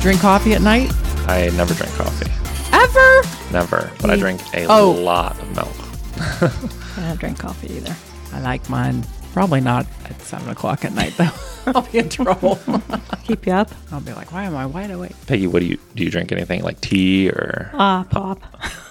[0.00, 0.90] Drink coffee at night?
[1.28, 2.30] I never drink coffee.
[2.72, 3.52] Ever?
[3.52, 3.92] Never.
[4.00, 4.90] But I drink a oh.
[4.92, 5.76] lot of milk.
[6.96, 7.94] I don't drink coffee either.
[8.32, 9.04] I like mine.
[9.34, 11.30] Probably not at seven o'clock at night though.
[11.66, 12.58] I'll be in trouble.
[13.24, 13.70] Keep you up.
[13.92, 15.14] I'll be like, why am I wide awake?
[15.26, 16.04] Peggy, what do you do?
[16.04, 17.70] You drink anything like tea or?
[17.74, 18.40] Ah, uh, pop.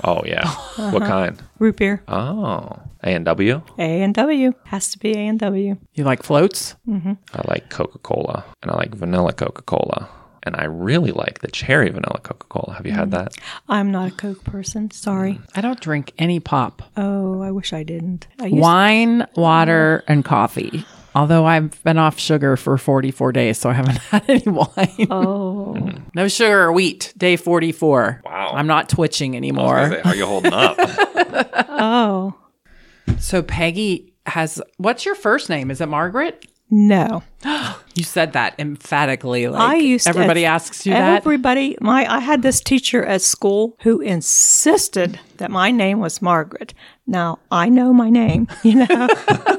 [0.04, 0.44] Oh yeah.
[0.48, 0.92] Uh-huh.
[0.92, 1.42] What kind?
[1.58, 2.04] Root beer.
[2.08, 3.64] Oh, A and W.
[3.80, 5.76] A and W has to be A and W.
[5.96, 6.76] You like floats?
[6.88, 7.14] Mm-hmm.
[7.34, 10.08] I like Coca Cola, and I like vanilla Coca Cola
[10.44, 12.76] and I really like the cherry vanilla Coca Cola.
[12.76, 13.12] Have you had mm.
[13.12, 13.34] that?
[13.68, 14.92] I'm not a Coke person.
[14.92, 15.40] Sorry.
[15.56, 16.82] I don't drink any pop.
[16.98, 18.28] Oh, I wish I didn't.
[18.40, 20.86] I Wine, water, and coffee.
[21.16, 25.08] Although I've been off sugar for 44 days, so I haven't had any wine.
[25.10, 25.76] Oh.
[26.14, 28.22] no sugar or wheat, day 44.
[28.24, 28.52] Wow.
[28.54, 29.90] I'm not twitching anymore.
[29.90, 30.78] Say, how are you holding up?
[31.70, 32.36] oh.
[33.20, 35.72] So Peggy has, what's your first name?
[35.72, 36.46] Is it Margaret?
[36.70, 37.24] No.
[37.96, 39.48] you said that emphatically.
[39.48, 41.18] Like I used everybody to, asks you that.
[41.18, 46.74] Everybody, my I had this teacher at school who insisted that my name was Margaret.
[47.08, 49.08] Now I know my name, you know,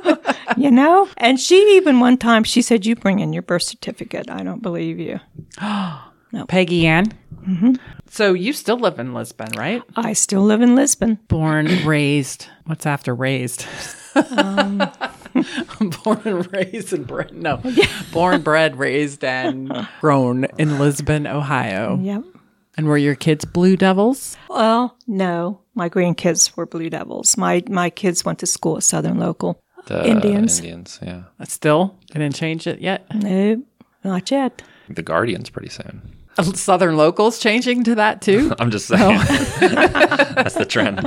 [0.57, 1.09] you know.
[1.17, 4.63] And she even one time she said, "You bring in your birth certificate." I don't
[4.63, 5.21] believe you.
[5.61, 6.47] no.
[6.47, 7.13] Peggy Ann.
[7.47, 7.75] Mm-hmm.
[8.09, 9.83] So you still live in Lisbon, right?
[9.97, 11.19] I still live in Lisbon.
[11.29, 12.47] Born, raised.
[12.67, 13.67] What's after raised?
[14.37, 14.83] Um,
[16.05, 17.41] born and raised in Britain.
[17.41, 17.87] No, yeah.
[18.13, 21.99] born, bred, raised, and grown in Lisbon, Ohio.
[22.01, 22.25] Yep.
[22.77, 24.37] And were your kids Blue Devils?
[24.49, 25.61] Well, no.
[25.75, 27.37] My grandkids were Blue Devils.
[27.37, 29.61] My my kids went to school at Southern Local.
[29.87, 30.59] The Indians.
[30.59, 31.23] Indians, yeah.
[31.45, 33.07] Still, didn't change it yet.
[33.15, 33.63] No,
[34.05, 34.63] not yet.
[34.89, 36.03] The Guardians pretty soon.
[36.39, 38.53] Uh, Southern locals changing to that too?
[38.59, 38.97] I'm just oh.
[38.97, 39.75] saying.
[39.75, 41.01] That's the trend.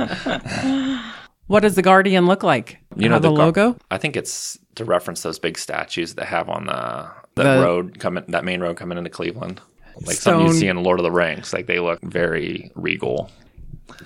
[1.46, 2.78] What does the Guardian look like?
[2.96, 3.76] You know the, the logo.
[3.90, 7.98] I think it's to reference those big statues that have on the the, the road
[7.98, 9.60] coming that main road coming into Cleveland,
[10.06, 10.32] like Stone.
[10.32, 11.52] something you see in Lord of the Rings.
[11.52, 13.30] Like they look very regal.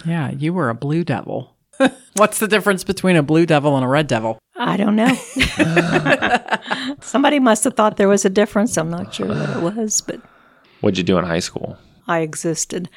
[0.04, 1.54] Yeah, you were a blue devil.
[2.16, 4.38] What's the difference between a blue devil and a red devil?
[4.56, 5.14] I don't know.
[7.00, 8.76] Somebody must have thought there was a difference.
[8.76, 10.20] I'm not sure what it was, but
[10.80, 11.78] what'd you do in high school?
[12.08, 12.88] I existed.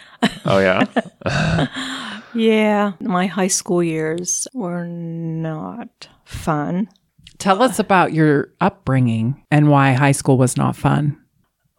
[0.46, 0.86] Oh yeah.
[2.34, 6.90] Yeah, my high school years were not fun.
[7.38, 11.18] Tell us about your upbringing and why high school was not fun.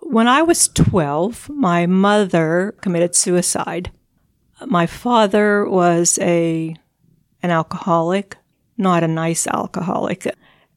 [0.01, 3.93] When I was 12, my mother committed suicide.
[4.67, 6.77] My father was a
[7.43, 8.37] an alcoholic,
[8.77, 10.27] not a nice alcoholic.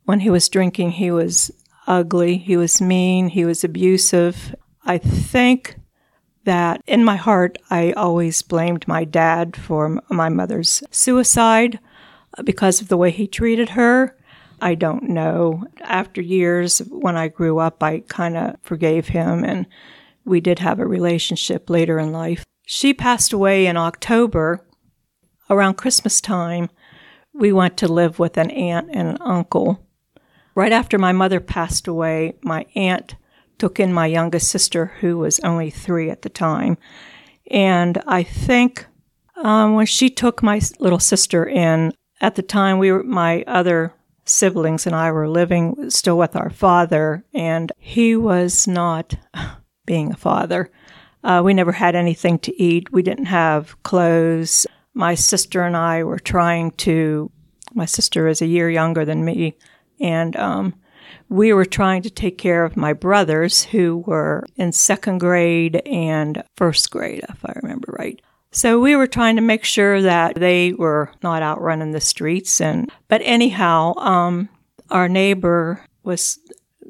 [0.05, 1.51] When he was drinking, he was
[1.87, 4.55] ugly, he was mean, he was abusive.
[4.83, 5.75] I think
[6.45, 11.79] that in my heart, I always blamed my dad for my mother's suicide
[12.37, 14.17] uh, because of the way he treated her.
[14.61, 15.65] I don't know.
[15.81, 19.65] After years, when I grew up, I kind of forgave him and
[20.23, 22.43] we did have a relationship later in life.
[22.65, 24.65] She passed away in October.
[25.49, 26.69] Around Christmas time,
[27.31, 29.85] we went to live with an aunt and an uncle.
[30.55, 33.15] Right after my mother passed away, my aunt
[33.57, 36.77] took in my youngest sister, who was only three at the time.
[37.51, 38.85] And I think
[39.37, 43.93] um, when she took my little sister in, at the time we were my other
[44.25, 49.15] siblings and I were living still with our father, and he was not
[49.85, 50.71] being a father.
[51.23, 52.91] Uh, we never had anything to eat.
[52.91, 54.67] We didn't have clothes.
[54.93, 57.31] My sister and I were trying to.
[57.73, 59.57] My sister is a year younger than me,
[59.99, 60.75] and um,
[61.29, 66.43] we were trying to take care of my brothers who were in second grade and
[66.55, 68.21] first grade, if I remember right.
[68.51, 72.61] So we were trying to make sure that they were not out running the streets.
[72.61, 74.49] And but anyhow, um,
[74.89, 76.39] our neighbor was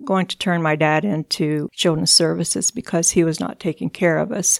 [0.04, 4.31] going to turn my dad into children's services because he was not taking care of
[4.31, 4.59] us.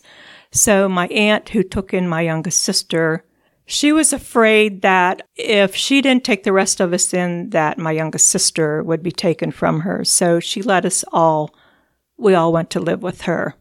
[0.52, 3.24] So my aunt, who took in my youngest sister,
[3.66, 7.92] she was afraid that if she didn't take the rest of us in, that my
[7.92, 10.06] youngest sister would be taken from her.
[10.06, 11.54] So she let us all,
[12.18, 13.56] we all went to live with her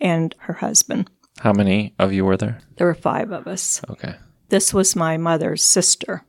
[0.00, 1.08] and her husband.
[1.38, 2.60] How many of you were there?
[2.76, 3.80] There were five of us.
[3.88, 4.16] Okay.
[4.48, 6.24] This was my mother's sister.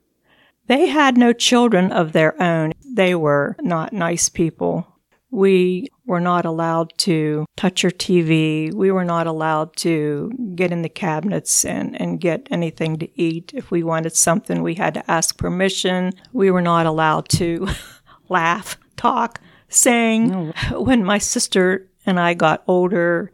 [0.68, 2.74] They had no children of their own.
[2.95, 4.94] They were not nice people.
[5.35, 8.73] We were not allowed to touch your TV.
[8.73, 13.51] We were not allowed to get in the cabinets and, and get anything to eat.
[13.53, 16.13] If we wanted something, we had to ask permission.
[16.31, 17.67] We were not allowed to
[18.29, 20.29] laugh, talk, sing.
[20.29, 20.53] No.
[20.79, 23.29] When my sister and I got older,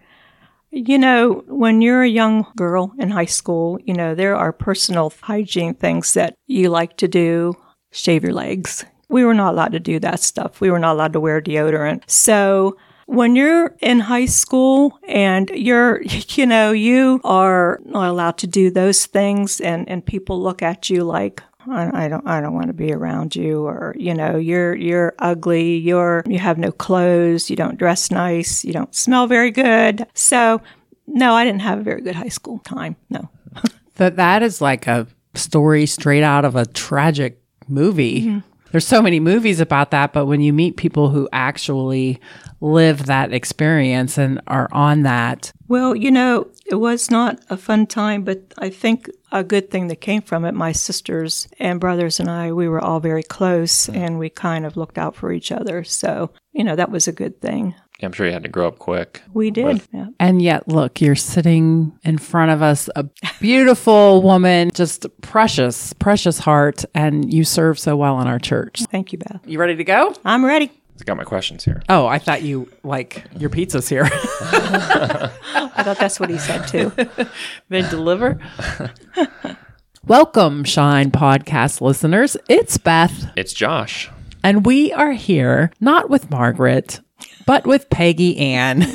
[0.72, 5.14] you know, when you're a young girl in high school, you know, there are personal
[5.22, 7.54] hygiene things that you like to do.
[7.92, 8.86] Shave your legs.
[9.12, 10.62] We were not allowed to do that stuff.
[10.62, 12.10] We were not allowed to wear deodorant.
[12.10, 18.48] So when you're in high school and you're, you know, you are not allowed to
[18.48, 22.68] do those things and, and people look at you like, I, don't I don't want
[22.68, 25.78] to be around you or you know you're you're ugly.
[25.78, 27.52] You're you have no clothes.
[27.52, 28.66] You don't dress nice.
[28.66, 30.08] You don't smell very good.
[30.14, 30.62] So
[31.06, 32.96] no I didn't have a very good high school time.
[33.10, 33.30] No.
[33.96, 35.06] That that is like a
[35.36, 38.22] story straight out of a tragic movie.
[38.24, 38.51] Mm-hmm.
[38.72, 42.20] There's so many movies about that but when you meet people who actually
[42.60, 47.86] live that experience and are on that well you know it was not a fun
[47.86, 50.54] time but I think a good thing that came from it.
[50.54, 53.96] My sisters and brothers and I, we were all very close mm.
[53.96, 55.84] and we kind of looked out for each other.
[55.84, 57.76] So, you know, that was a good thing.
[58.02, 59.22] Yeah, I'm sure you had to grow up quick.
[59.32, 59.66] We did.
[59.66, 60.08] With- yeah.
[60.20, 63.08] And yet, look, you're sitting in front of us, a
[63.40, 68.82] beautiful woman, just precious, precious heart, and you serve so well in our church.
[68.92, 69.42] Thank you, Beth.
[69.46, 70.16] You ready to go?
[70.26, 70.72] I'm ready.
[71.00, 71.84] I got my questions here.
[71.90, 74.04] Oh, I thought you like your pizza's here.
[74.12, 75.30] I
[75.84, 76.92] thought that's what he said too.
[77.70, 78.40] they deliver.
[80.08, 82.36] Welcome, Shine podcast listeners.
[82.50, 83.32] It's Beth.
[83.36, 84.10] It's Josh.
[84.44, 87.00] And we are here not with Margaret,
[87.46, 88.86] but with Peggy Ann.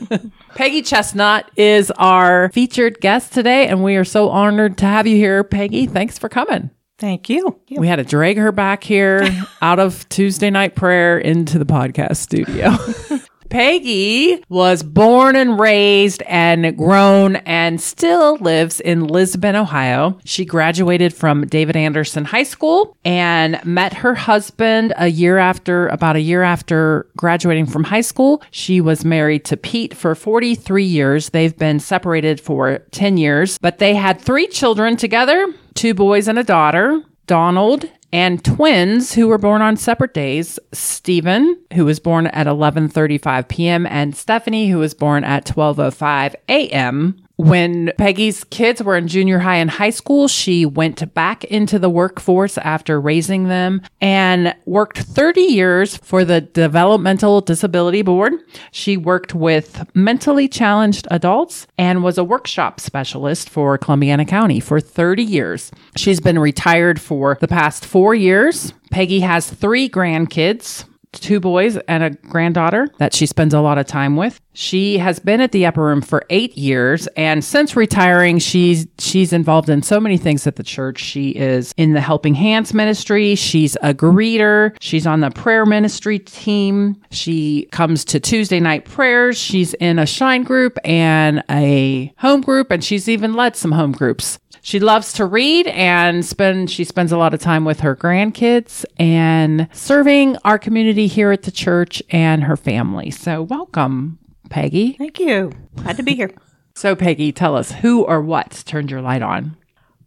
[0.54, 5.16] Peggy Chestnut is our featured guest today, and we are so honored to have you
[5.16, 5.86] here, Peggy.
[5.86, 6.70] Thanks for coming.
[6.98, 7.58] Thank you.
[7.70, 9.28] We had to drag her back here
[9.62, 12.76] out of Tuesday night prayer into the podcast studio.
[13.52, 20.18] Peggy was born and raised and grown and still lives in Lisbon, Ohio.
[20.24, 26.16] She graduated from David Anderson High School and met her husband a year after, about
[26.16, 28.42] a year after graduating from high school.
[28.52, 31.28] She was married to Pete for 43 years.
[31.28, 36.38] They've been separated for 10 years, but they had three children together two boys and
[36.38, 37.02] a daughter.
[37.26, 43.48] Donald and twins who were born on separate days Stephen, who was born at 11:35
[43.48, 47.16] p.m., and Stephanie, who was born at 12:05 a.m.
[47.36, 51.90] When Peggy's kids were in junior high and high school, she went back into the
[51.90, 58.34] workforce after raising them and worked 30 years for the Developmental Disability Board.
[58.70, 64.80] She worked with mentally challenged adults and was a workshop specialist for Columbiana County for
[64.80, 65.72] 30 years.
[65.96, 68.74] She's been retired for the past four years.
[68.90, 73.86] Peggy has three grandkids two boys and a granddaughter that she spends a lot of
[73.86, 74.40] time with.
[74.54, 79.32] She has been at the upper room for eight years, and since retiring, she's she's
[79.32, 80.98] involved in so many things at the church.
[80.98, 83.34] She is in the Helping Hands ministry.
[83.34, 84.76] She's a greeter.
[84.80, 87.00] She's on the prayer ministry team.
[87.10, 89.38] She comes to Tuesday night prayers.
[89.38, 93.92] She's in a shine group and a home group, and she's even led some home
[93.92, 94.38] groups.
[94.60, 98.84] She loves to read and spend she spends a lot of time with her grandkids
[98.98, 103.10] and serving our community here at the church and her family.
[103.10, 104.18] So welcome,
[104.50, 104.92] Peggy.
[104.92, 105.52] Thank you.
[105.76, 106.32] Glad to be here.
[106.74, 109.56] so Peggy, tell us who or what turned your light on?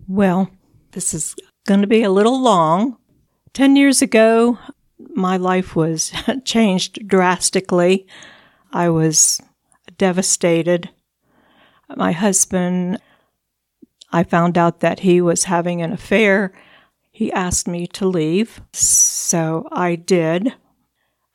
[0.07, 0.49] Well,
[0.91, 1.35] this is
[1.65, 2.97] going to be a little long.
[3.53, 4.57] 10 years ago,
[5.15, 6.11] my life was
[6.45, 8.05] changed drastically.
[8.71, 9.41] I was
[9.97, 10.89] devastated.
[11.95, 12.99] My husband
[14.12, 16.53] I found out that he was having an affair.
[17.12, 20.53] He asked me to leave, so I did.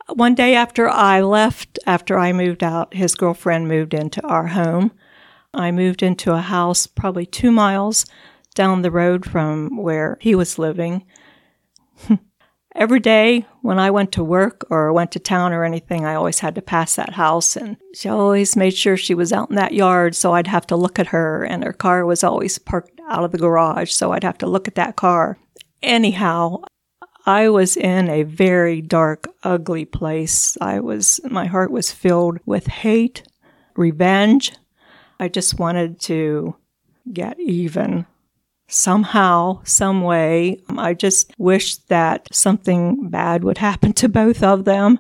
[0.09, 4.93] One day after I left, after I moved out, his girlfriend moved into our home.
[5.55, 8.07] I moved into a house probably two miles
[8.55, 11.05] down the road from where he was living.
[12.77, 16.39] Every day when I went to work or went to town or anything, I always
[16.39, 17.57] had to pass that house.
[17.57, 20.77] And she always made sure she was out in that yard, so I'd have to
[20.77, 21.45] look at her.
[21.45, 24.69] And her car was always parked out of the garage, so I'd have to look
[24.69, 25.37] at that car.
[25.83, 26.63] Anyhow,
[27.27, 30.57] I was in a very dark, ugly place.
[30.61, 33.25] I was, my heart was filled with hate,
[33.75, 34.53] revenge.
[35.19, 36.55] I just wanted to
[37.13, 38.07] get even
[38.71, 40.61] somehow, some way.
[40.69, 44.99] Um, I just wished that something bad would happen to both of them.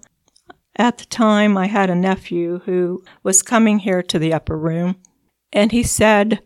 [0.76, 4.96] At the time, I had a nephew who was coming here to the upper room,
[5.52, 6.40] and he said,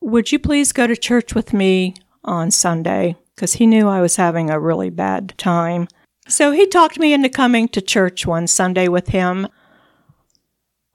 [0.00, 3.16] Would you please go to church with me on Sunday?
[3.34, 5.88] Because he knew I was having a really bad time.
[6.28, 9.48] So he talked me into coming to church one Sunday with him.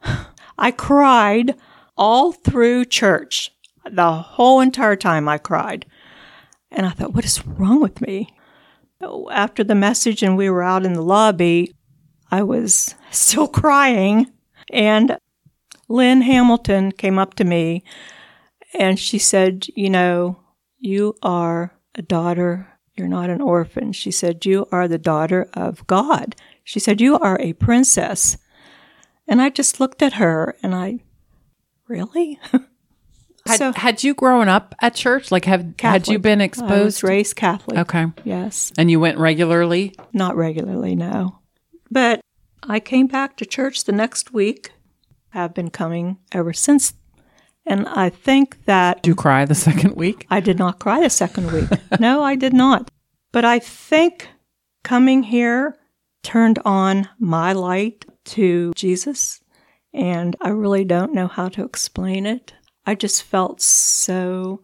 [0.57, 1.55] I cried
[1.95, 3.50] all through church.
[3.89, 5.85] The whole entire time I cried.
[6.71, 8.35] And I thought, what is wrong with me?
[9.31, 11.73] After the message and we were out in the lobby,
[12.29, 14.31] I was still crying.
[14.71, 15.17] And
[15.89, 17.83] Lynn Hamilton came up to me
[18.73, 20.39] and she said, You know,
[20.79, 22.67] you are a daughter.
[22.95, 23.91] You're not an orphan.
[23.91, 26.35] She said, You are the daughter of God.
[26.63, 28.37] She said, You are a princess.
[29.27, 30.99] And I just looked at her and I,
[31.87, 32.39] really?
[33.47, 35.31] Had, So- had you grown up at church?
[35.31, 36.21] Like, have had you Catholic.
[36.21, 37.03] been I was exposed?
[37.03, 37.77] raised Catholic.
[37.79, 38.71] okay, Yes.
[38.77, 39.95] and you went regularly.
[40.13, 41.39] Not regularly, no.
[41.89, 42.21] But
[42.63, 44.71] I came back to church the next week.
[45.33, 46.93] I've been coming ever since.
[47.65, 50.25] And I think that Did you cry the second week?
[50.29, 51.69] I did not cry the second week.
[51.99, 52.89] no, I did not.
[53.31, 54.27] But I think
[54.83, 55.77] coming here
[56.23, 59.41] turned on my light to Jesus.
[59.93, 62.53] And I really don't know how to explain it.
[62.91, 64.59] I just felt so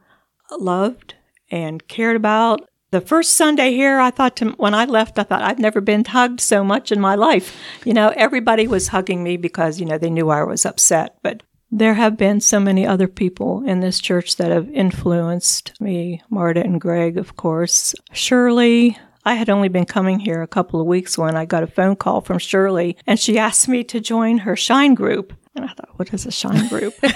[0.59, 1.15] loved
[1.49, 2.67] and cared about.
[2.91, 6.03] The first Sunday here, I thought to, when I left, I thought I've never been
[6.03, 7.55] hugged so much in my life.
[7.85, 11.15] You know, everybody was hugging me because, you know, they knew I was upset.
[11.23, 16.21] But there have been so many other people in this church that have influenced me.
[16.29, 17.95] Marta and Greg, of course.
[18.11, 18.97] Shirley.
[19.23, 21.95] I had only been coming here a couple of weeks when I got a phone
[21.95, 25.33] call from Shirley, and she asked me to join her Shine group.
[25.57, 26.93] And I thought, what is a Shine group?
[27.01, 27.13] but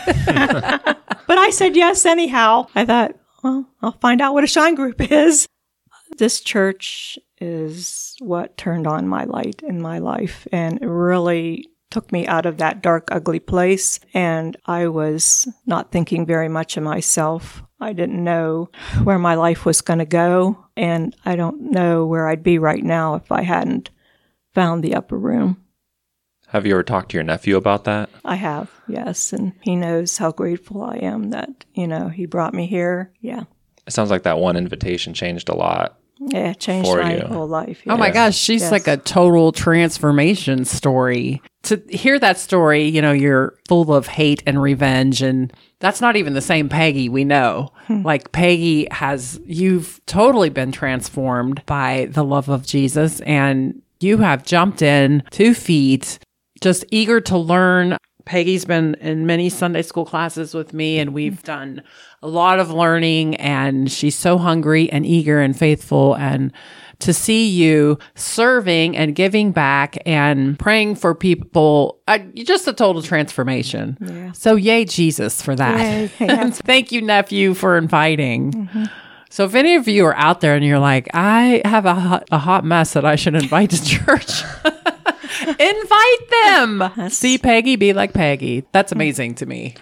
[1.37, 2.67] I said yes anyhow.
[2.73, 5.47] I thought, well, I'll find out what a Shine group is.
[6.17, 12.25] This church is what turned on my light in my life and really took me
[12.25, 13.99] out of that dark, ugly place.
[14.11, 17.61] And I was not thinking very much of myself.
[17.79, 18.69] I didn't know
[19.03, 20.65] where my life was going to go.
[20.75, 23.91] And I don't know where I'd be right now if I hadn't
[24.55, 25.63] found the upper room.
[26.51, 28.09] Have you ever talked to your nephew about that?
[28.25, 29.31] I have, yes.
[29.31, 33.11] And he knows how grateful I am that, you know, he brought me here.
[33.21, 33.43] Yeah.
[33.87, 35.97] It sounds like that one invitation changed a lot.
[36.19, 37.25] Yeah, it changed For my you.
[37.25, 37.81] whole life.
[37.87, 38.13] Oh my yes.
[38.13, 38.71] gosh, she's Yes.
[38.71, 41.41] like a total transformation story.
[41.63, 46.15] To hear that story, you know, you're full of hate and revenge, and that's not
[46.17, 47.69] even the same Peggy we know.
[47.87, 48.03] Hmm.
[48.03, 54.43] like, Peggy has, you've totally been transformed by the love of Jesus, and you have
[54.43, 56.19] jumped in two feet,
[56.61, 57.97] just eager to learn.
[58.23, 61.81] Peggy's been in many Sunday school classes with me, and we've done
[62.21, 63.35] a lot of learning.
[63.35, 66.15] And she's so hungry and eager and faithful.
[66.15, 66.53] And
[66.99, 73.01] to see you serving and giving back and praying for people, uh, just a total
[73.01, 74.31] transformation.
[74.33, 75.79] So, yay, Jesus, for that.
[75.79, 76.61] Yay, yes.
[76.61, 78.69] Thank you, nephew, for inviting.
[79.31, 82.27] So, if any of you are out there and you're like, I have a hot,
[82.31, 84.43] a hot mess that I should invite to church,
[85.59, 87.09] invite them.
[87.09, 88.65] See Peggy, be like Peggy.
[88.71, 89.75] That's amazing to me.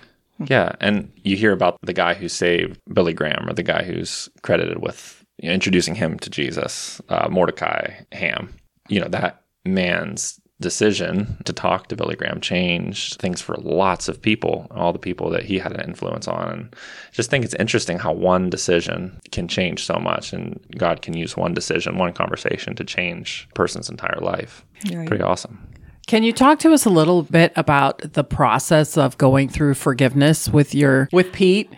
[0.48, 4.30] Yeah, and you hear about the guy who saved Billy Graham, or the guy who's
[4.42, 8.54] credited with you know, introducing him to Jesus, uh, Mordecai Ham.
[8.88, 14.22] You know that man's decision to talk to Billy Graham changed things for lots of
[14.22, 16.50] people, all the people that he had an influence on.
[16.50, 16.76] And
[17.12, 21.38] just think it's interesting how one decision can change so much, and God can use
[21.38, 24.66] one decision, one conversation to change a person's entire life.
[24.92, 25.08] Right.
[25.08, 25.66] Pretty awesome.
[26.08, 30.50] Can you talk to us a little bit about the process of going through forgiveness
[30.50, 31.72] with your with Pete?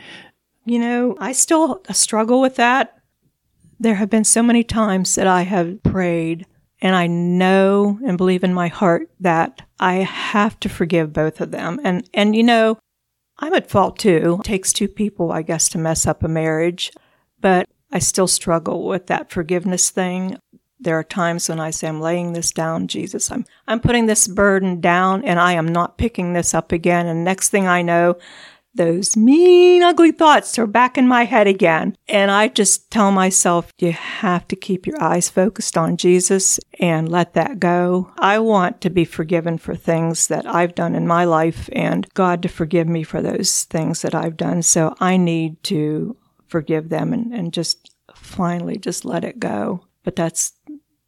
[0.63, 2.97] You know, I still struggle with that.
[3.79, 6.45] There have been so many times that I have prayed
[6.81, 11.51] and I know and believe in my heart that I have to forgive both of
[11.51, 11.79] them.
[11.83, 12.77] And and you know,
[13.39, 14.37] I'm at fault too.
[14.39, 16.91] It takes two people, I guess, to mess up a marriage,
[17.39, 20.37] but I still struggle with that forgiveness thing.
[20.81, 23.31] There are times when I say, I'm laying this down, Jesus.
[23.31, 27.05] I'm, I'm putting this burden down and I am not picking this up again.
[27.05, 28.17] And next thing I know,
[28.73, 31.95] those mean, ugly thoughts are back in my head again.
[32.07, 37.09] And I just tell myself, you have to keep your eyes focused on Jesus and
[37.09, 38.11] let that go.
[38.17, 42.41] I want to be forgiven for things that I've done in my life and God
[42.43, 44.61] to forgive me for those things that I've done.
[44.61, 46.15] So I need to
[46.47, 49.85] forgive them and, and just finally just let it go.
[50.03, 50.53] But that's,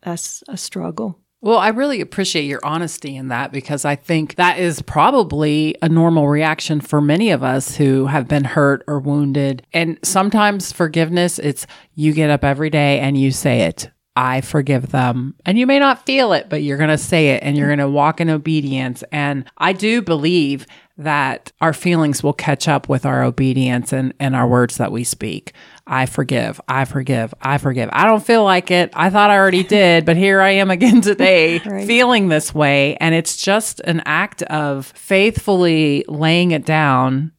[0.04, 1.20] that's a struggle.
[1.44, 5.90] Well, I really appreciate your honesty in that because I think that is probably a
[5.90, 9.68] normal reaction for many of us who have been hurt or wounded.
[9.74, 13.92] And sometimes forgiveness, it's you get up every day and you say it.
[14.16, 15.36] I forgive them.
[15.46, 17.80] And you may not feel it, but you're going to say it and you're going
[17.80, 19.04] to walk in obedience.
[19.12, 20.66] And I do believe
[20.98, 25.04] that our feelings will catch up with our obedience and, and our words that we
[25.04, 25.54] speak.
[25.86, 27.90] I forgive, I forgive, I forgive.
[27.92, 28.92] I don't feel like it.
[28.94, 31.86] I thought I already did, but here I am again today Right.
[31.86, 32.96] feeling this way.
[32.98, 37.32] And it's just an act of faithfully laying it down,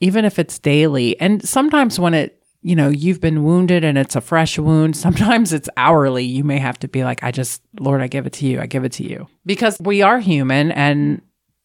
[0.00, 1.18] even if it's daily.
[1.20, 5.52] And sometimes when it, you know, you've been wounded and it's a fresh wound, sometimes
[5.52, 6.24] it's hourly.
[6.24, 8.60] You may have to be like, I just, Lord, I give it to you.
[8.60, 9.28] I give it to you.
[9.46, 11.20] Because we are human and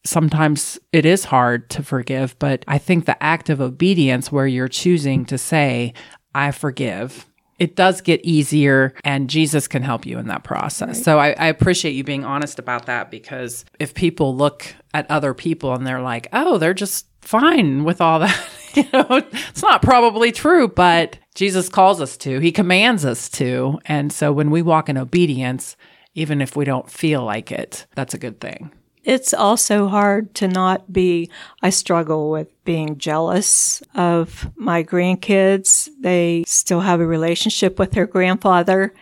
[0.05, 4.67] sometimes it is hard to forgive, but I think the act of obedience where you're
[4.69, 5.93] choosing to say,
[6.39, 7.25] I forgive,
[7.58, 11.03] it does get easier and Jesus can help you in that process.
[11.03, 15.34] So I, I appreciate you being honest about that because if people look at other
[15.34, 19.81] people and they're like, oh, they're just fine with all that, you know, it's not
[19.81, 23.77] probably true, but Jesus calls us to, he commands us to.
[23.86, 25.75] And so when we walk in obedience,
[26.13, 28.72] even if we don't feel like it, that's a good thing.
[29.03, 31.29] It's also hard to not be,
[31.62, 35.89] I struggle with being jealous of my grandkids.
[36.00, 38.94] They still have a relationship with their grandfather.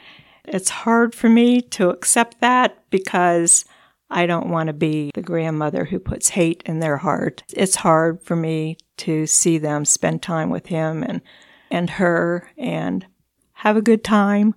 [0.46, 3.66] It's hard for me to accept that because
[4.10, 7.44] I don't want to be the grandmother who puts hate in their heart.
[7.52, 11.22] It's hard for me to see them spend time with him and,
[11.70, 13.06] and her and
[13.54, 14.56] have a good time.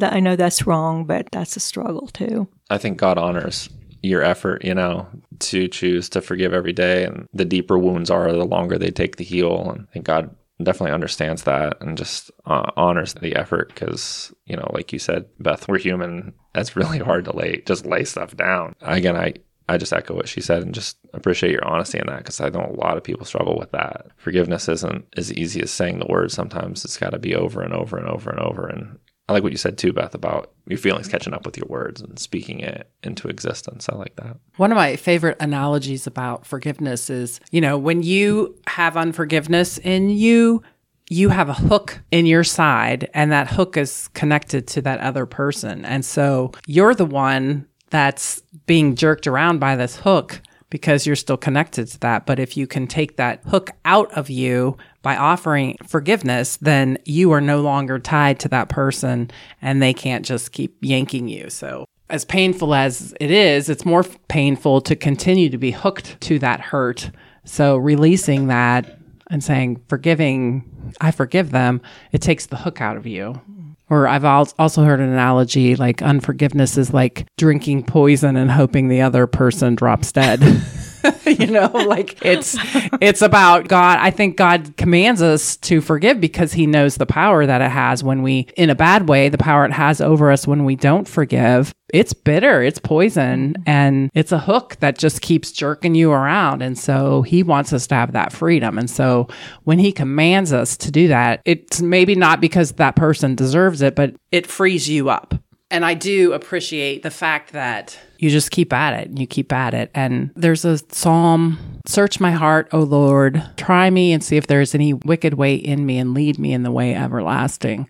[0.00, 2.48] I know that's wrong, but that's a struggle too.
[2.70, 3.68] I think God honors
[4.02, 5.06] your effort, you know,
[5.38, 7.04] to choose to forgive every day.
[7.04, 9.70] And the deeper wounds are, the longer they take to heal.
[9.70, 14.56] And I think God definitely understands that and just uh, honors the effort because, you
[14.56, 16.34] know, like you said, Beth, we're human.
[16.54, 18.74] That's really hard to lay, just lay stuff down.
[18.82, 19.34] Again, I,
[19.68, 22.48] I just echo what she said and just appreciate your honesty in that because I
[22.48, 24.08] know a lot of people struggle with that.
[24.16, 26.34] Forgiveness isn't as easy as saying the words.
[26.34, 28.66] Sometimes it's got to be over and over and over and over.
[28.66, 28.98] And
[29.30, 32.00] I like what you said too, Beth, about your feelings catching up with your words
[32.00, 33.88] and speaking it into existence.
[33.88, 34.36] I like that.
[34.56, 40.10] One of my favorite analogies about forgiveness is, you know, when you have unforgiveness in
[40.10, 40.64] you,
[41.10, 45.26] you have a hook in your side and that hook is connected to that other
[45.26, 45.84] person.
[45.84, 51.36] And so you're the one that's being jerked around by this hook because you're still
[51.36, 52.26] connected to that.
[52.26, 57.32] But if you can take that hook out of you by offering forgiveness, then you
[57.32, 59.30] are no longer tied to that person
[59.62, 61.50] and they can't just keep yanking you.
[61.50, 66.38] So as painful as it is, it's more painful to continue to be hooked to
[66.40, 67.10] that hurt.
[67.44, 68.98] So releasing that
[69.30, 71.80] and saying, forgiving, I forgive them,
[72.12, 73.40] it takes the hook out of you.
[73.88, 79.00] Or I've also heard an analogy like unforgiveness is like drinking poison and hoping the
[79.00, 80.40] other person drops dead.
[81.26, 82.56] you know, like it's
[83.00, 83.98] it's about God.
[84.00, 88.02] I think God commands us to forgive because he knows the power that it has
[88.02, 91.08] when we in a bad way, the power it has over us when we don't
[91.08, 91.72] forgive.
[91.92, 93.62] It's bitter, it's poison, mm-hmm.
[93.66, 96.62] and it's a hook that just keeps jerking you around.
[96.62, 98.78] And so he wants us to have that freedom.
[98.78, 99.26] And so
[99.64, 103.96] when he commands us to do that, it's maybe not because that person deserves it,
[103.96, 105.34] but it frees you up.
[105.70, 109.18] And I do appreciate the fact that you just keep at it.
[109.18, 109.90] You keep at it.
[109.94, 113.42] And there's a psalm Search my heart, O Lord.
[113.56, 116.52] Try me and see if there is any wicked way in me and lead me
[116.52, 117.88] in the way everlasting.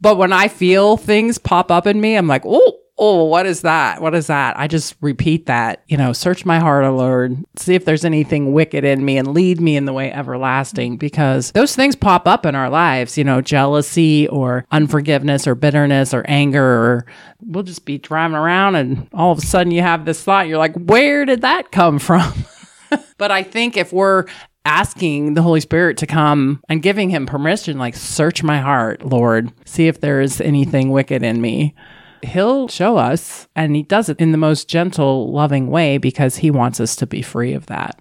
[0.00, 3.62] But when I feel things pop up in me, I'm like, oh, oh, what is
[3.62, 4.02] that?
[4.02, 4.58] What is that?
[4.58, 8.52] I just repeat that, you know, search my heart, O Lord, see if there's anything
[8.52, 12.44] wicked in me and lead me in the way everlasting because those things pop up
[12.44, 17.06] in our lives, you know, jealousy or unforgiveness or bitterness or anger or
[17.40, 20.58] we'll just be driving around and all of a sudden you have this thought, you're
[20.58, 22.44] like, where did that come from?
[23.18, 24.26] but I think if we're
[24.64, 29.52] asking the Holy Spirit to come and giving him permission, like, search my heart, Lord,
[29.64, 31.74] see if there is anything wicked in me.
[32.22, 36.50] He'll show us, and he does it in the most gentle, loving way because he
[36.50, 37.98] wants us to be free of that.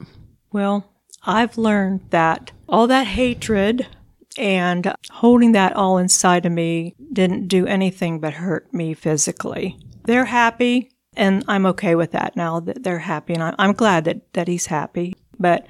[0.51, 0.91] Well,
[1.23, 3.87] I've learned that all that hatred
[4.37, 9.77] and holding that all inside of me didn't do anything but hurt me physically.
[10.05, 14.33] They're happy, and I'm okay with that now that they're happy, and I'm glad that,
[14.33, 15.15] that he's happy.
[15.39, 15.67] But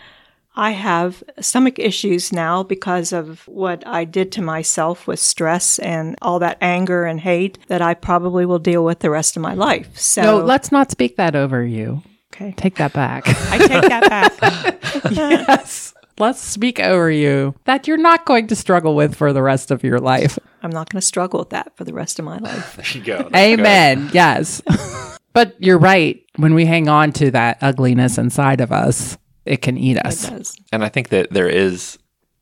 [0.55, 6.17] I have stomach issues now because of what I did to myself with stress and
[6.21, 9.53] all that anger and hate that I probably will deal with the rest of my
[9.53, 9.97] life.
[9.97, 12.03] So, No, let's not speak that over you.
[12.33, 12.53] okay.
[12.57, 13.23] Take that back.
[13.51, 14.77] I take that back.
[15.11, 15.93] yes.
[16.19, 19.83] Let's speak over you that you're not going to struggle with for the rest of
[19.83, 20.37] your life.
[20.61, 22.75] I'm not going to struggle with that for the rest of my life.
[22.75, 23.29] There you go.
[23.33, 24.09] Amen.
[24.13, 24.61] Yes.
[25.33, 26.21] but you're right.
[26.35, 30.27] When we hang on to that ugliness inside of us, it can eat us.
[30.27, 30.55] It does.
[30.71, 31.97] And I think that there is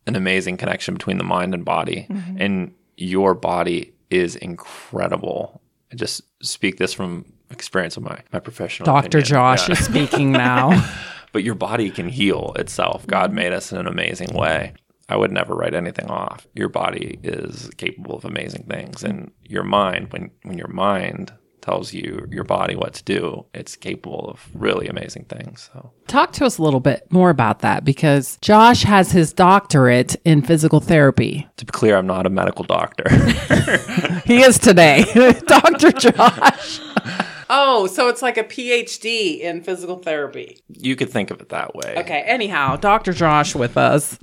[0.08, 2.38] an amazing connection between the mind and body, mm-hmm.
[2.40, 5.62] and your body is incredible.
[5.92, 8.86] I just speak this from experience of my my professional.
[8.86, 9.20] Dr.
[9.20, 9.26] opinion.
[9.26, 9.74] Josh Yeah.
[9.74, 10.90] is speaking now.
[11.32, 13.06] but your body can heal itself.
[13.08, 13.36] God mm-hmm.
[13.36, 14.74] made us in an amazing way.
[15.08, 16.48] I would never write anything off.
[16.54, 19.08] Your body is capable of amazing things, mm-hmm.
[19.08, 23.76] and your mind, when when your mind tells you your body what to do, it's
[23.76, 25.70] capable of really amazing things.
[25.74, 30.16] So Talk to us a little bit more about that because Josh has his doctorate
[30.26, 31.48] in physical therapy.
[31.58, 33.06] to be clear, I'm not a medical doctor.
[34.26, 35.06] He is today,
[35.48, 35.92] Dr.
[35.92, 36.80] Josh.
[37.52, 40.60] Oh, so it's like a PhD in physical therapy.
[40.68, 41.96] you could think of it that way.
[41.98, 43.12] Okay, anyhow, Dr.
[43.12, 44.20] Josh with us.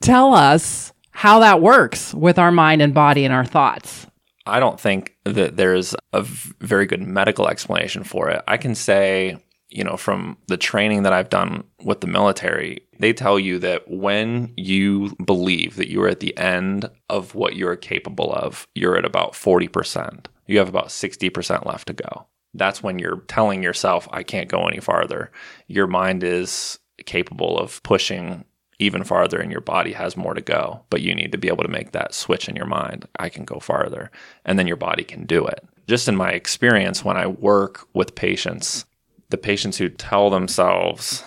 [0.00, 4.06] Tell us how that works with our mind and body and our thoughts.
[4.46, 8.42] I don't think that there's a very good medical explanation for it.
[8.48, 13.12] I can say, you know, from the training that I've done with the military, they
[13.12, 18.32] tell you that when you believe that you're at the end of what you're capable
[18.32, 20.26] of, you're at about 40%.
[20.46, 22.26] You have about 60% left to go.
[22.54, 25.32] That's when you're telling yourself, I can't go any farther.
[25.68, 28.44] Your mind is capable of pushing
[28.82, 31.64] even farther and your body has more to go but you need to be able
[31.64, 33.06] to make that switch in your mind.
[33.18, 34.10] I can go farther.
[34.44, 35.64] And then your body can do it.
[35.88, 38.84] Just in my experience when i work with patients
[39.30, 41.24] the patients who tell themselves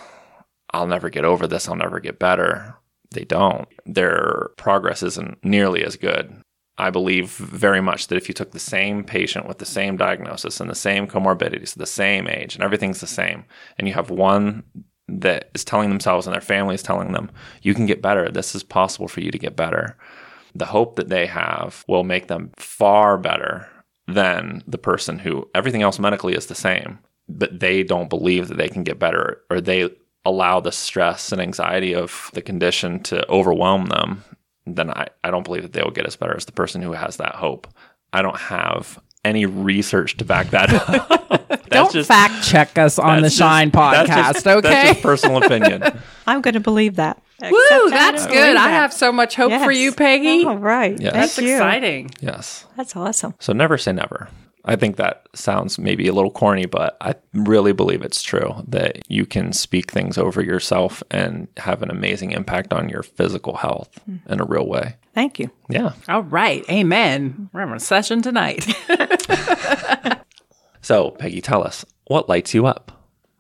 [0.71, 2.75] i'll never get over this i'll never get better
[3.15, 3.67] they don't.
[3.85, 6.41] Their progress isn't nearly as good.
[6.77, 10.59] I believe very much that if you took the same patient with the same diagnosis
[10.59, 13.45] and the same comorbidities, the same age, and everything's the same,
[13.77, 14.63] and you have one
[15.07, 17.29] that is telling themselves and their family is telling them,
[17.61, 18.29] you can get better.
[18.29, 19.97] This is possible for you to get better.
[20.55, 23.69] The hope that they have will make them far better
[24.07, 28.57] than the person who everything else medically is the same, but they don't believe that
[28.57, 29.89] they can get better or they
[30.25, 34.23] allow the stress and anxiety of the condition to overwhelm them.
[34.65, 36.93] Then I, I don't believe that they will get as better as the person who
[36.93, 37.67] has that hope.
[38.11, 41.49] I don't have any research to back that up.
[41.49, 44.61] That's Don't just- fact check us on the that's just- Shine that's podcast, just- okay?
[44.61, 45.83] That's just personal opinion.
[46.27, 47.21] I'm going to believe that.
[47.41, 47.51] Woo,
[47.89, 48.39] that's and good.
[48.53, 50.45] believe I have so much hope for you, Peggy.
[50.45, 50.97] All right.
[50.99, 51.13] Yes.
[51.13, 51.55] That's Thank you.
[51.55, 52.11] exciting.
[52.21, 52.65] yes.
[52.77, 53.33] That's awesome.
[53.39, 54.29] So never say never.
[54.65, 58.99] I think that sounds maybe a little corny, but I really believe it's true that
[59.10, 63.89] you can speak things over yourself and have an amazing impact on your physical health
[64.28, 64.97] in a real way.
[65.13, 65.51] Thank you.
[65.69, 65.93] Yeah.
[66.10, 66.67] All right.
[66.69, 67.49] Amen.
[67.54, 68.65] We're having a session tonight.
[70.86, 72.91] So, Peggy, tell us what lights you up?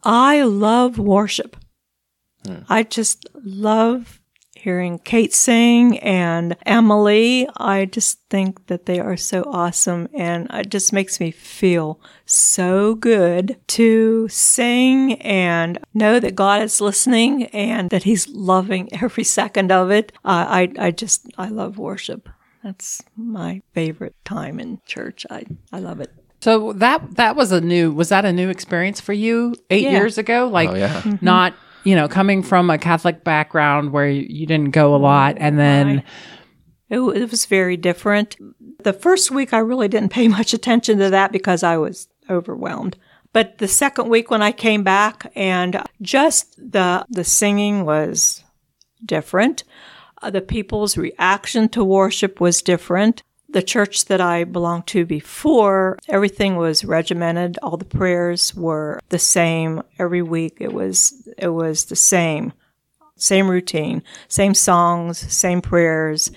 [0.03, 1.55] I love worship.
[2.43, 2.61] Hmm.
[2.67, 4.19] I just love
[4.65, 7.47] hearing Kate sing and Emily.
[7.57, 12.95] I just think that they are so awesome and it just makes me feel so
[12.95, 19.71] good to sing and know that God is listening and that he's loving every second
[19.71, 20.11] of it.
[20.25, 22.27] Uh, I, I just, I love worship.
[22.63, 25.27] That's my favorite time in church.
[25.29, 26.11] I, I love it.
[26.41, 29.91] so that that was a new was that a new experience for you eight Yeah.
[29.91, 30.47] years ago?
[30.51, 31.03] Like Oh, yeah.
[31.21, 31.53] not
[31.85, 36.03] you know coming from a Catholic background where you, didn't go a lot, and then
[36.89, 38.35] It, it was very different.
[38.83, 42.97] The first week, I really didn't pay much attention to that because I was overwhelmed.
[43.33, 48.43] But the second week, when I came back, and just the the singing was
[49.03, 49.63] different,
[50.21, 53.23] uh, the people's reaction to worship was different.
[53.55, 57.57] The church that I belonged to before, everything was regimented.
[57.63, 60.57] All the prayers were the same every week.
[60.59, 62.51] It was it was the same,
[63.15, 66.31] same routine, same songs, same prayers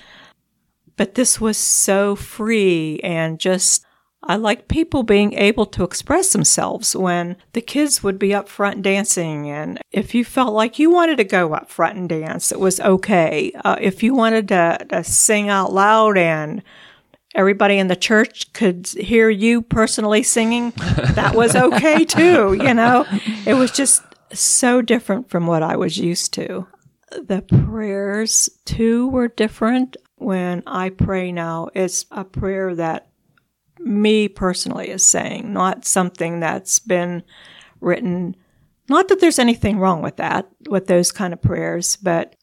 [0.98, 3.86] but this was so free and just
[4.24, 8.82] I like people being able to express themselves when the kids would be up front
[8.82, 9.48] dancing.
[9.48, 12.80] And if you felt like you wanted to go up front and dance, it was
[12.80, 13.52] okay.
[13.64, 16.62] Uh, if you wanted to, to sing out loud and
[17.38, 20.72] everybody in the church could hear you personally singing,
[21.14, 22.52] that was okay too.
[22.52, 23.06] You know,
[23.46, 26.66] it was just so different from what I was used to.
[27.12, 29.96] The prayers too were different.
[30.16, 33.08] When I pray now, it's a prayer that
[33.78, 37.22] me personally is saying, not something that's been
[37.80, 38.34] written.
[38.88, 42.34] Not that there's anything wrong with that, with those kind of prayers, but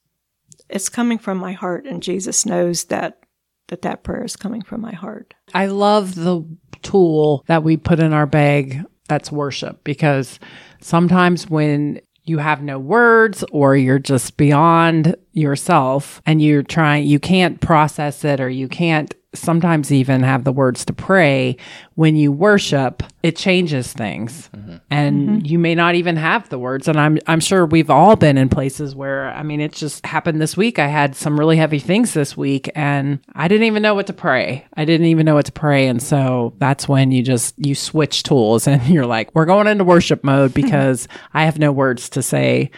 [0.69, 3.24] it's coming from my heart, and Jesus knows that
[3.67, 5.33] that, that prayer is coming from my heart.
[5.53, 6.43] I love the
[6.81, 10.39] tool that we put in our bag that's worship because
[10.81, 17.19] sometimes when you have no words or you're just beyond yourself and you're trying you
[17.19, 21.57] can't process it or you can't sometimes even have the words to pray,
[21.95, 24.49] when you worship, it changes things.
[24.55, 24.75] Mm-hmm.
[24.89, 25.45] And mm-hmm.
[25.45, 26.87] you may not even have the words.
[26.87, 30.41] And I'm I'm sure we've all been in places where I mean it just happened
[30.41, 30.79] this week.
[30.79, 34.13] I had some really heavy things this week and I didn't even know what to
[34.13, 34.65] pray.
[34.75, 35.87] I didn't even know what to pray.
[35.87, 39.83] And so that's when you just you switch tools and you're like, we're going into
[39.83, 42.71] worship mode because I have no words to say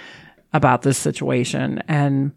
[0.53, 1.83] about this situation.
[1.87, 2.31] And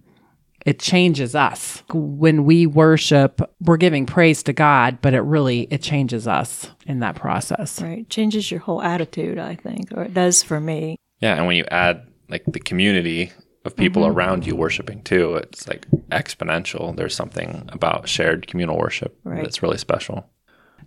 [0.67, 5.83] it changes us when we worship we're giving praise to god but it really it
[5.83, 8.09] changes us in that process Right.
[8.11, 10.97] Changes your whole attitude, I think, or it does for me.
[11.21, 13.33] Yeah, and when you add like the community
[13.65, 14.17] of people mm-hmm.
[14.17, 16.95] around you worshiping too, it's like exponential.
[16.97, 19.43] There's something about shared communal worship Right.
[19.43, 20.29] that's really special.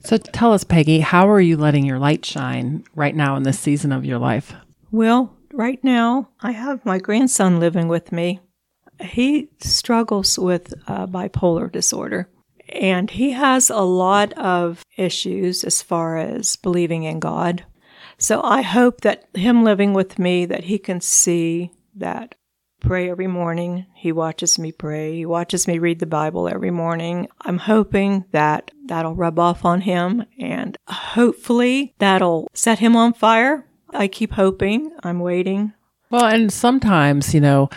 [0.04, 3.60] so tell us peggy how are you letting your light shine right now in this
[3.60, 4.54] season of your life
[4.92, 8.40] Well, right now, I have my grandson living with me.
[9.04, 12.30] He struggles with uh, bipolar disorder,
[12.70, 17.66] and he has a lot of issues as far as believing in God.
[18.18, 22.36] So I hope that him living with me, that he can see that
[22.84, 23.86] pray every morning.
[23.96, 25.16] He watches me pray.
[25.16, 27.28] He watches me read the Bible every morning.
[27.42, 33.66] I'm hoping that that'll rub off on him and hopefully that'll set him on fire.
[33.90, 34.92] I keep hoping.
[35.04, 35.74] I'm waiting.
[36.10, 37.70] well and sometimes you know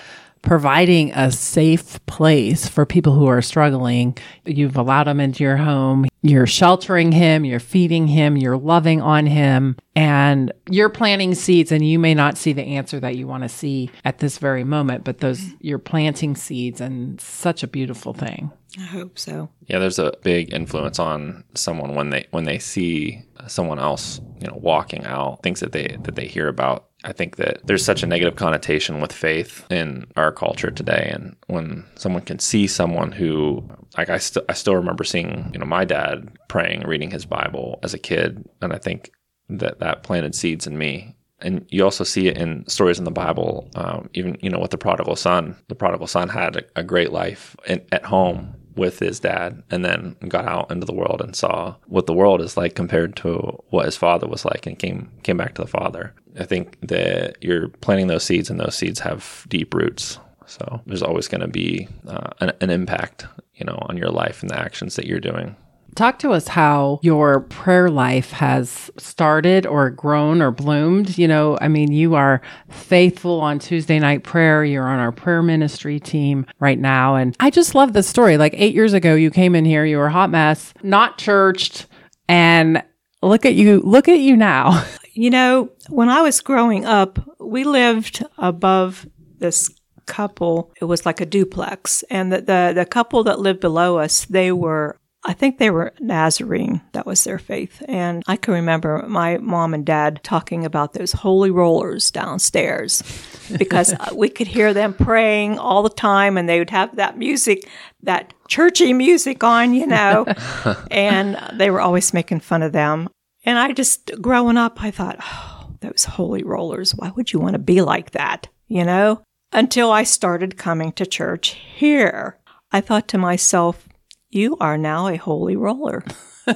[0.46, 4.16] providing a safe place for people who are struggling.
[4.44, 6.06] You've allowed them into your home.
[6.22, 7.44] You're sheltering him.
[7.44, 8.37] You're feeding him.
[8.37, 9.76] You're loving on him.
[9.96, 13.48] And you're planting seeds and you may not see the answer that you want to
[13.48, 18.52] see at this very moment but those you're planting seeds and such a beautiful thing.
[18.78, 19.48] I hope so.
[19.66, 24.46] Yeah, there's a big influence on someone when they when they see someone else, you
[24.48, 26.87] know, walking out things that they that they hear about.
[27.06, 31.36] I think that there's such a negative connotation with faith in our culture today, and
[31.46, 33.64] when someone can see someone who,
[33.96, 37.78] like I still I still remember seeing, you know, my dad praying, reading his Bible
[37.82, 39.12] as a kid, and I think
[39.48, 43.10] that that planted seeds in me and you also see it in stories in the
[43.10, 43.68] Bible.
[43.74, 47.12] Um, even you know with the prodigal son, the prodigal son had a, a great
[47.12, 51.34] life in, at home with his dad, and then got out into the world and
[51.34, 55.10] saw what the world is like compared to what his father was like, and came
[55.22, 56.14] came back to the father.
[56.38, 60.18] I think that you're planting those seeds, and those seeds have deep roots.
[60.46, 64.42] So there's always going to be uh, an, an impact, you know, on your life
[64.42, 65.57] and the actions that you're doing.
[65.94, 71.16] Talk to us how your prayer life has started or grown or bloomed.
[71.16, 74.62] You know, I mean, you are faithful on Tuesday night prayer.
[74.62, 77.14] You're on our prayer ministry team right now.
[77.16, 78.37] And I just love the story.
[78.37, 81.87] Like eight years ago, you came in here, you were a hot mess, not churched,
[82.29, 82.83] and
[83.22, 84.85] look at you, look at you now.
[85.16, 89.07] You know, when I was growing up, we lived above
[89.38, 89.70] this
[90.05, 90.74] couple.
[90.79, 92.05] It was like a duplex.
[92.11, 95.94] And the, the, the couple that lived below us, they were, I think they were
[96.00, 96.83] Nazarene.
[96.92, 97.83] That was their faith.
[97.88, 103.02] And I can remember my mom and dad talking about those holy rollers downstairs
[103.59, 107.66] because we could hear them praying all the time and they would have that music,
[108.02, 110.26] that churchy music on, you know,
[110.90, 113.09] and they were always making fun of them.
[113.46, 117.52] And I just, growing up, I thought, oh, those holy rollers, why would you want
[117.54, 118.48] to be like that?
[118.66, 119.22] You know?
[119.52, 122.38] Until I started coming to church here,
[122.72, 123.88] I thought to myself,
[124.30, 126.02] you are now a holy roller.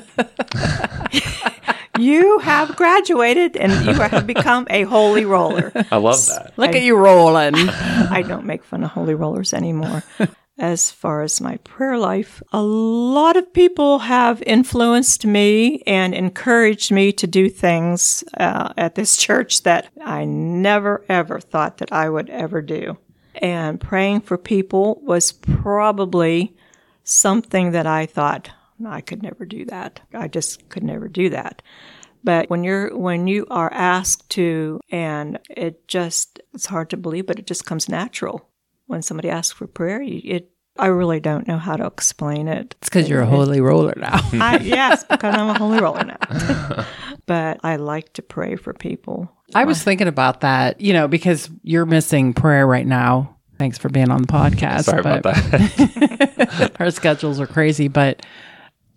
[1.98, 5.70] you have graduated and you have become a holy roller.
[5.92, 6.52] I love that.
[6.56, 7.54] look at you rolling.
[7.56, 10.02] I don't make fun of holy rollers anymore.
[10.60, 16.92] As far as my prayer life, a lot of people have influenced me and encouraged
[16.92, 22.10] me to do things uh, at this church that I never ever thought that I
[22.10, 22.98] would ever do.
[23.36, 26.54] And praying for people was probably
[27.04, 28.50] something that I thought
[28.86, 30.00] I could never do that.
[30.12, 31.62] I just could never do that.
[32.22, 37.24] But when you're when you are asked to, and it just it's hard to believe,
[37.24, 38.49] but it just comes natural
[38.90, 40.02] when somebody asks for prayer.
[40.02, 42.74] It I really don't know how to explain it.
[42.78, 44.18] It's because you're a holy roller now.
[44.32, 46.86] I, yes, because I'm a holy roller now.
[47.26, 49.30] but I like to pray for people.
[49.54, 53.36] I was thinking about that, you know, because you're missing prayer right now.
[53.58, 54.84] Thanks for being on the podcast.
[54.84, 56.72] Sorry about that.
[56.80, 58.24] our schedules are crazy, but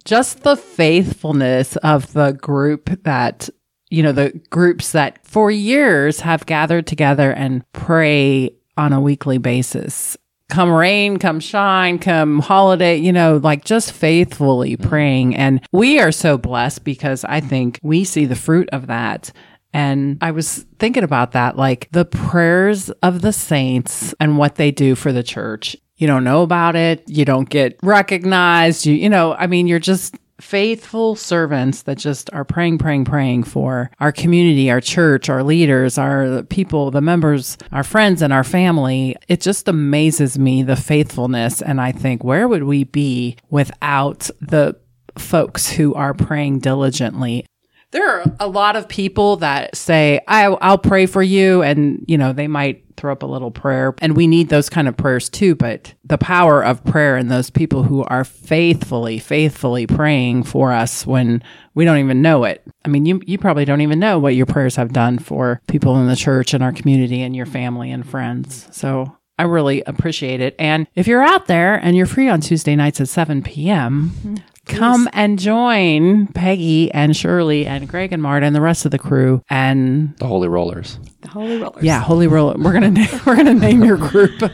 [0.06, 3.50] just the faithfulness of the group that,
[3.90, 9.38] you know, the groups that for years have gathered together and pray on a weekly
[9.38, 10.18] basis.
[10.50, 14.90] Come rain, come shine, come holiday, you know, like just faithfully mm-hmm.
[14.90, 15.36] praying.
[15.36, 19.32] And we are so blessed because I think we see the fruit of that.
[19.74, 24.70] And I was thinking about that, like the prayers of the saints and what they
[24.70, 25.76] do for the church.
[25.98, 29.80] you don't know about it, you don't get recognized, you you know, I mean, you're
[29.80, 35.42] just faithful servants that just are praying, praying, praying for our community, our church, our
[35.42, 39.16] leaders, our people, the members, our friends, and our family.
[39.30, 41.62] It just amazes me the faithfulness.
[41.62, 44.76] And I think, where would we be without the
[45.18, 47.46] folks who are praying diligently
[47.94, 52.18] there are a lot of people that say I, i'll pray for you and you
[52.18, 55.30] know they might throw up a little prayer and we need those kind of prayers
[55.30, 60.72] too but the power of prayer and those people who are faithfully faithfully praying for
[60.72, 61.42] us when
[61.74, 64.46] we don't even know it i mean you, you probably don't even know what your
[64.46, 68.10] prayers have done for people in the church and our community and your family and
[68.10, 70.56] friends so I really appreciate it.
[70.60, 74.36] And if you're out there and you're free on Tuesday nights at 7 p.m., mm-hmm.
[74.66, 78.98] Come and join Peggy and Shirley and Greg and Marta and the rest of the
[79.00, 81.00] crew and The Holy Rollers.
[81.22, 81.84] The Holy Rollers.
[81.84, 82.56] yeah, Holy Roller.
[82.58, 84.42] We're gonna na- we're gonna name your group.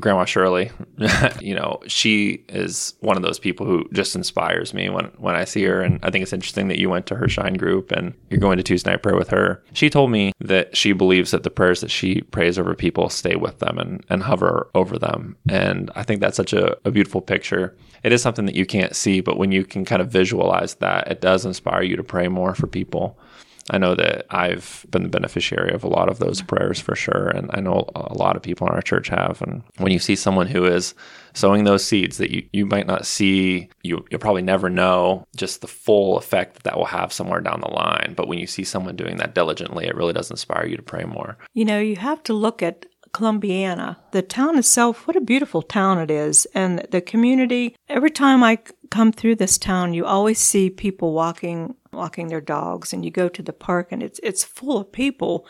[0.00, 0.70] Grandma Shirley,
[1.40, 5.44] you know, she is one of those people who just inspires me when, when I
[5.44, 5.80] see her.
[5.80, 8.56] And I think it's interesting that you went to her Shine group and you're going
[8.56, 9.62] to Tuesday night prayer with her.
[9.72, 13.36] She told me that she believes that the prayers that she prays over people stay
[13.36, 15.36] with them and, and hover over them.
[15.48, 17.76] And I think that's such a, a beautiful picture.
[18.02, 21.08] It is something that you can't see, but when you can kind of visualize that,
[21.08, 23.18] it does inspire you to pray more for people.
[23.70, 27.28] I know that I've been the beneficiary of a lot of those prayers for sure.
[27.28, 29.40] And I know a lot of people in our church have.
[29.40, 30.94] And when you see someone who is
[31.32, 35.62] sowing those seeds that you, you might not see, you, you'll probably never know just
[35.62, 38.14] the full effect that that will have somewhere down the line.
[38.16, 41.04] But when you see someone doing that diligently, it really does inspire you to pray
[41.04, 41.38] more.
[41.52, 43.96] You know, you have to look at Columbiana.
[44.10, 46.46] The town itself, what a beautiful town it is.
[46.52, 48.58] And the community, every time I
[48.90, 53.28] come through this town, you always see people walking walking their dogs and you go
[53.28, 55.46] to the park and it's it's full of people.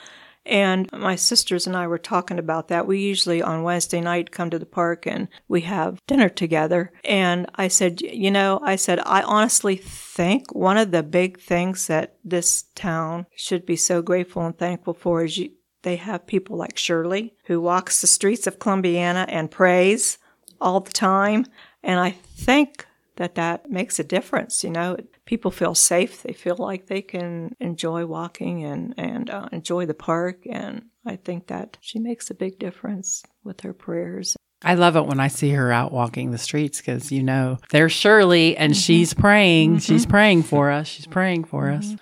[0.46, 2.86] And my sisters and I were talking about that.
[2.86, 6.92] We usually on Wednesday night come to the park and we have dinner together.
[7.02, 11.86] And I said, you know, I said, I honestly think one of the big things
[11.86, 15.50] that this town should be so grateful and thankful for is you,
[15.82, 20.18] they have people like Shirley who walks the streets of Columbiana and prays
[20.60, 21.46] all the time.
[21.82, 24.64] And I think that that makes a difference.
[24.64, 26.22] You know, people feel safe.
[26.22, 30.46] They feel like they can enjoy walking and, and uh, enjoy the park.
[30.48, 34.36] And I think that she makes a big difference with her prayers.
[34.62, 37.92] I love it when I see her out walking the streets because you know there's
[37.92, 38.80] Shirley and mm-hmm.
[38.80, 39.72] she's praying.
[39.72, 39.78] Mm-hmm.
[39.78, 40.86] She's praying for us.
[40.86, 41.86] She's praying for us.
[41.86, 41.96] Mm-hmm.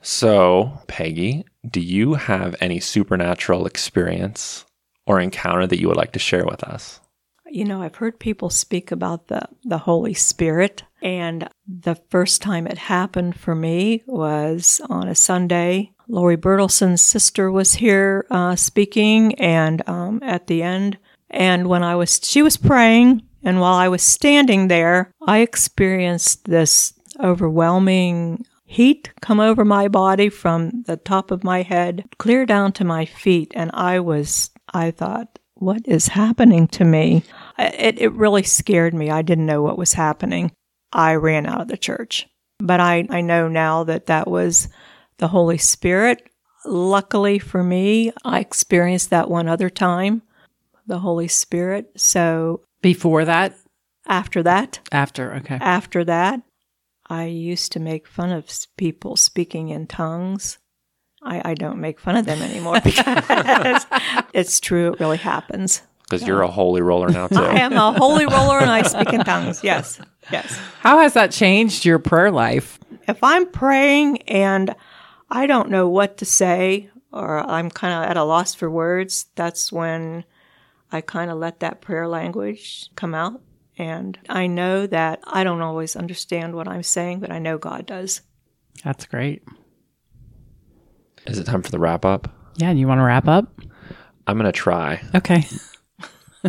[0.00, 4.64] So, Peggy, do you have any supernatural experience
[5.06, 7.00] or encounter that you would like to share with us?
[7.46, 12.66] You know, I've heard people speak about the, the Holy Spirit, and the first time
[12.66, 15.92] it happened for me was on a Sunday.
[16.08, 20.98] Lori Bertelson's sister was here uh, speaking, and um, at the end,
[21.30, 26.46] and when I was, she was praying, and while I was standing there, I experienced
[26.46, 32.72] this overwhelming heat come over my body from the top of my head clear down
[32.72, 37.24] to my feet, and I was, I thought, what is happening to me?
[37.58, 39.10] It, it really scared me.
[39.10, 40.52] I didn't know what was happening.
[40.92, 42.28] I ran out of the church.
[42.58, 44.68] But I, I know now that that was
[45.18, 46.28] the Holy Spirit.
[46.64, 50.22] Luckily for me, I experienced that one other time,
[50.86, 51.90] the Holy Spirit.
[51.96, 53.56] So Before that,
[54.06, 55.58] after that, after, okay.
[55.60, 56.42] after that,
[57.08, 60.58] I used to make fun of people speaking in tongues.
[61.24, 63.86] I, I don't make fun of them anymore because
[64.32, 64.92] it's true.
[64.92, 65.82] It really happens.
[66.08, 67.36] Because you're a holy roller now, too.
[67.36, 69.64] I am a holy roller and I speak in tongues.
[69.64, 69.98] Yes.
[70.30, 70.58] Yes.
[70.80, 72.78] How has that changed your prayer life?
[73.08, 74.74] If I'm praying and
[75.30, 79.26] I don't know what to say or I'm kind of at a loss for words,
[79.34, 80.24] that's when
[80.92, 83.40] I kind of let that prayer language come out.
[83.78, 87.86] And I know that I don't always understand what I'm saying, but I know God
[87.86, 88.20] does.
[88.84, 89.42] That's great.
[91.26, 92.28] Is it time for the wrap up?
[92.56, 93.46] Yeah, you want to wrap up?
[94.26, 95.44] I'm going to try, Okay.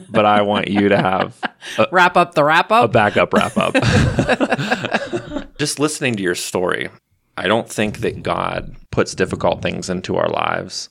[0.09, 1.39] but I want you to have
[1.91, 3.73] wrap up the wrap up, a backup wrap up.
[5.57, 6.89] Just listening to your story,
[7.37, 10.89] I don't think that God puts difficult things into our lives,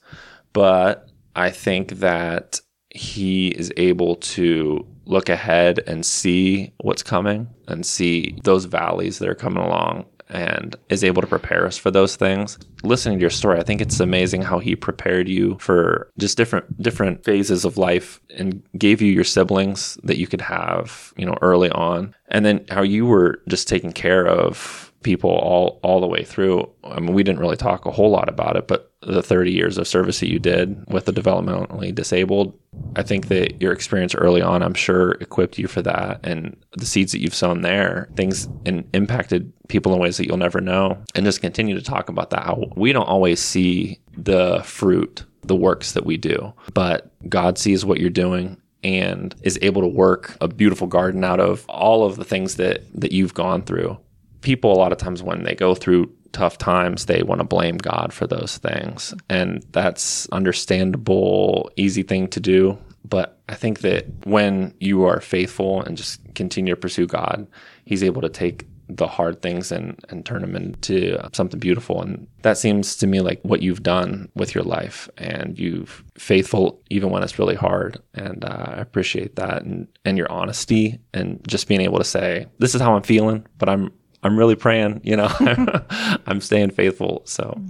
[0.53, 7.85] but I think that He is able to look ahead and see what's coming and
[7.85, 12.17] see those valleys that are coming along and is able to prepare us for those
[12.17, 12.59] things.
[12.83, 16.83] Listening to your story, I think it's amazing how he prepared you for just different
[16.83, 21.37] different phases of life and gave you your siblings that you could have, you know,
[21.43, 22.15] early on.
[22.29, 26.69] And then how you were just taking care of people all all the way through.
[26.83, 29.79] I mean, we didn't really talk a whole lot about it, but the 30 years
[29.79, 32.59] of service that you did with the developmentally disabled.
[32.97, 36.21] I think that your experience early on, I'm sure, equipped you for that.
[36.25, 40.37] And the seeds that you've sown there, things and impacted people in ways that you'll
[40.37, 40.99] never know.
[41.15, 42.45] And just continue to talk about that.
[42.45, 47.85] How we don't always see the fruit, the works that we do, but God sees
[47.85, 52.17] what you're doing and is able to work a beautiful garden out of all of
[52.17, 53.99] the things that that you've gone through.
[54.43, 57.79] People a lot of times when they go through tough times, they want to blame
[57.79, 59.15] God for those things.
[59.31, 62.77] And that's understandable, easy thing to do.
[63.09, 67.47] But I think that when you are faithful and just continue to pursue God,
[67.85, 72.03] He's able to take the hard things and, and turn them into something beautiful.
[72.03, 75.09] And that seems to me like what you've done with your life.
[75.17, 78.03] And you've faithful even when it's really hard.
[78.15, 82.47] And uh, I appreciate that and, and your honesty and just being able to say,
[82.59, 83.91] this is how I'm feeling, but I'm
[84.25, 85.29] I'm really praying, you know,
[86.27, 87.23] I'm staying faithful.
[87.27, 87.61] So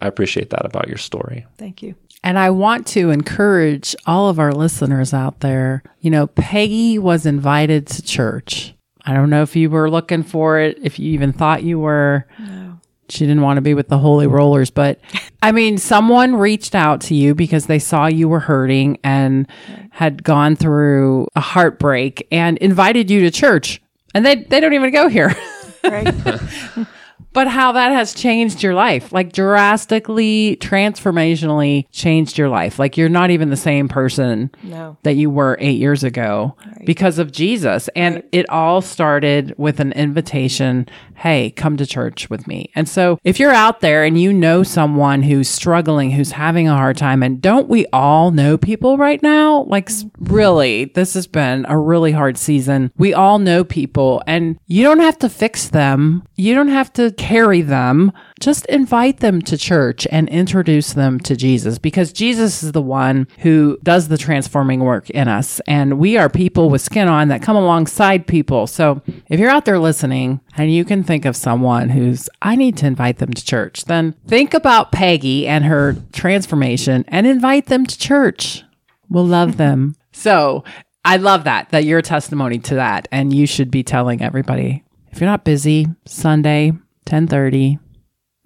[0.00, 1.46] I appreciate that about your story.
[1.56, 1.94] Thank you.
[2.22, 5.82] And I want to encourage all of our listeners out there.
[6.00, 8.74] You know, Peggy was invited to church.
[9.04, 12.26] I don't know if you were looking for it, if you even thought you were.
[12.38, 12.80] No.
[13.10, 14.98] She didn't want to be with the holy rollers, but
[15.42, 19.46] I mean, someone reached out to you because they saw you were hurting and
[19.90, 23.82] had gone through a heartbreak and invited you to church.
[24.14, 25.36] And they, they don't even go here.
[25.84, 26.14] Right?
[27.32, 32.78] but how that has changed your life, like drastically, transformationally changed your life.
[32.78, 34.96] Like you're not even the same person no.
[35.02, 37.88] that you were eight years ago because of Jesus.
[37.96, 42.70] And it all started with an invitation hey, come to church with me.
[42.74, 46.76] And so if you're out there and you know someone who's struggling, who's having a
[46.76, 49.62] hard time, and don't we all know people right now?
[49.64, 52.92] Like, really, this has been a really hard season.
[52.96, 57.12] We all know people, and you don't have to fix them, you don't have to
[57.12, 58.12] carry them.
[58.40, 63.28] Just invite them to church and introduce them to Jesus because Jesus is the one
[63.38, 65.60] who does the transforming work in us.
[65.68, 68.66] And we are people with skin on that come alongside people.
[68.66, 72.76] So if you're out there listening and you can think of someone who's, I need
[72.78, 77.86] to invite them to church, then think about Peggy and her transformation and invite them
[77.86, 78.64] to church.
[79.08, 79.94] We'll love them.
[80.10, 80.64] So
[81.04, 83.06] I love that, that you're a testimony to that.
[83.12, 84.82] And you should be telling everybody
[85.12, 86.72] if you're not busy, Sunday,
[87.06, 87.78] 1030,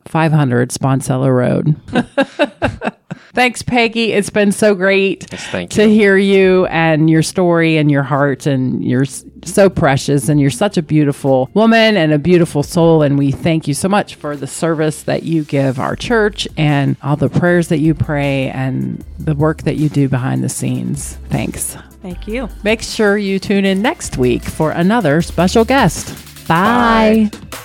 [0.08, 1.76] 500 Sponsello Road.
[3.34, 4.12] Thanks, Peggy.
[4.12, 8.46] It's been so great Yes, thank to hear you and your story and your heart.
[8.46, 13.02] And you're so precious and you're such a beautiful woman and a beautiful soul.
[13.02, 16.96] And we thank you so much for the service that you give our church and
[17.02, 21.14] all the prayers that you pray and the work that you do behind the scenes.
[21.28, 21.76] Thanks.
[22.02, 22.48] Thank you.
[22.64, 26.12] Make sure you tune in next week for another special guest.
[26.48, 27.30] Bye.
[27.30, 27.58] Bye.